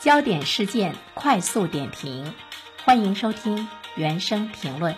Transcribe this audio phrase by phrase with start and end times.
[0.00, 2.32] 焦点事件快速点评，
[2.84, 3.66] 欢迎收听
[3.96, 4.94] 原声评论。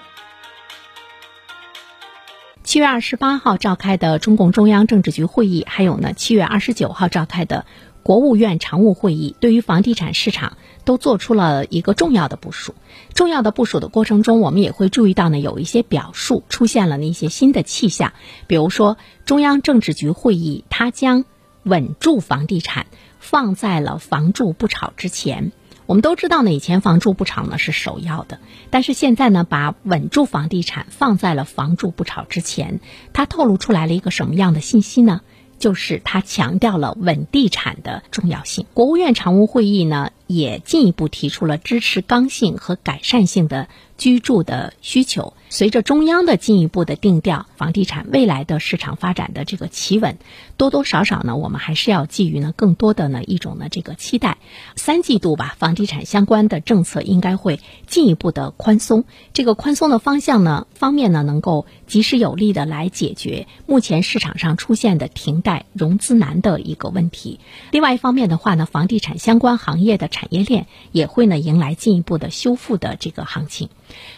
[2.62, 7.64] 七月二十八号召开的中共中央政治局会议，还有呢七月二十九号召开的
[8.02, 12.74] 国务院常务会议，对于房地产市场都做出了一个重要的部署。
[13.14, 18.12] 重要的部署的过程中，我们也会注意到呢，有一些表述出现了那些新的气象，
[18.46, 21.24] 比如说中央政治局会议，它将
[21.62, 22.86] 稳住房地产。
[23.20, 25.52] 放在了房住不炒之前，
[25.86, 32.80] 我们都知道呢，以前房住不炒呢是首要的，但是现在呢，把稳住房地产放在了房住不炒之前，
[33.12, 35.20] 它透露出来了一个什么样的信息呢？
[35.58, 38.64] 就是它强调了稳地产的重要性。
[38.72, 45.34] 国务院常务会议呢，也进一步提出了支持刚性和改善性的居住的需求。
[45.52, 50.16] 随着中央的进一步的定调，房地产未来的市场发展的这个企稳，
[50.56, 54.38] 多多少少呢，我们还是要寄予呢更多的呢一种呢这个期待。
[54.76, 59.04] 三季度吧，房地产相关的政策应该会进一步的宽松。
[59.32, 67.40] 这个宽松的方向呢，方面呢能够及时有力的来解决目前市场上出现的停贷融资难的一个问题。
[67.72, 73.70] 另外一方面的话呢，房地产相关行业的产产业链也会呢迎来进一步的修复的这个行情。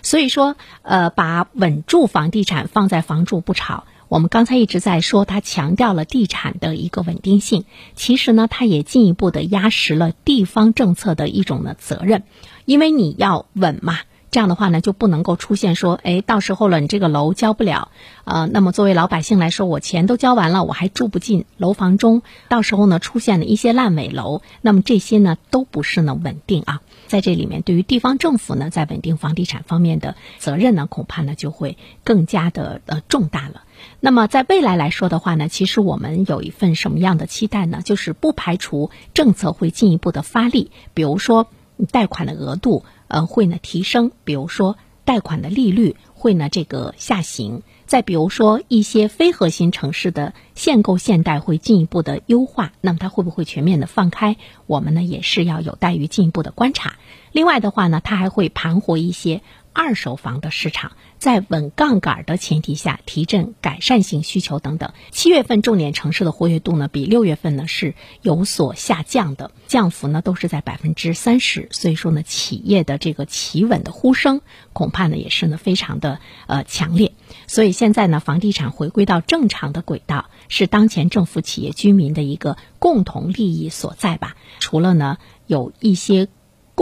[0.02, 3.84] 所以说，呃，把稳住房地产放在房住不炒。
[4.08, 7.64] 我们刚才一直在说，它强调了地产的一个稳定性。
[7.94, 12.24] 其实呢，它也进一步的压实了地方政策的一种呢责任，
[12.64, 14.00] 因为你要稳嘛。
[14.32, 17.90] 这样的话呢，就不能够出现说，哎，到时候了，你这个楼交不了，
[18.24, 26.80] 呃，那么作为老百姓来说，我钱都交完了，我还住不进楼房中，到时候呢，出现了一些烂尾楼，那么这些呢，都不是呢稳定啊。
[27.08, 33.64] 在这里面，对于地方政府呢，在稳定房地产方面的责任呢，恐怕呢就会更加的呃重大了。
[34.00, 37.82] 那么在未来来说的话呢，其实我们有一份什么样的期待呢？
[37.84, 41.48] 就是不排除政策会进一步的发力，比如说
[41.90, 42.82] 贷款的额度。
[43.12, 54.38] 呃，会呢提升，比如说贷款的利率会呢这个下行，再比如说一些非核心城市的限购限贷会进一步的优化，那么它会不会全面的放开？
[54.66, 56.94] 我们呢也是要有待于进一步的观察。
[57.32, 59.42] 另外的话呢，它还会盘活一些。
[59.72, 64.92] 二手房的市场在稳杠杆的前提下提振改善性需求等等。
[65.10, 71.68] 七月份重点城市的活跃度呢，比六月份呢是有所下降的，降幅呢都是在百分之三十。
[71.70, 74.40] 所以说呢，企业的这个企稳的呼声
[74.72, 77.12] 恐怕呢也是呢非常的呃强烈。
[77.46, 84.36] 所以现在呢，房地产回归到正常的轨道，是当前政府、企业、居民的一个共同利益所在吧。
[84.58, 86.28] 除了呢有一些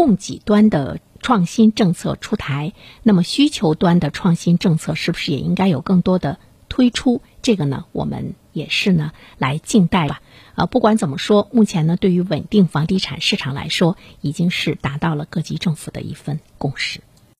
[0.00, 0.98] 供给端的。
[1.22, 2.72] 创新政策出台，
[3.02, 6.38] 那么需求端的创新政策是不是也应该有更多的
[6.70, 7.20] 推出？
[7.42, 10.22] 这个呢，我们也是呢来静待吧。
[10.54, 17.02] 啊，不管怎么说，目前呢，对于稳定房地产市场来说，已经是达到了各级政府的一份共识。